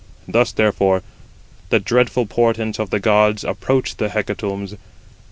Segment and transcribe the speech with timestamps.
[0.27, 1.03] Thus, therefore,
[1.69, 4.75] the dreadful portents of the gods approached the hecatombs.